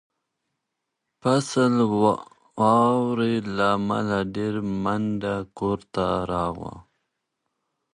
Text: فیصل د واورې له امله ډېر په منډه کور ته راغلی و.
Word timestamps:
فیصل 1.21 1.71
د 1.79 1.81
واورې 2.59 3.33
له 3.55 3.65
امله 3.77 4.19
ډېر 4.35 4.53
په 4.65 4.71
منډه 4.83 5.35
کور 5.57 5.79
ته 5.93 6.05
راغلی 6.31 6.73
و. 6.79 6.81